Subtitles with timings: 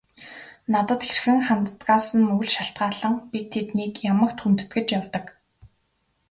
[0.73, 5.25] Надад хэрхэн ханддагаас нь үл шалтгаалан би тэднийг ямагт хүндэтгэж явдаг.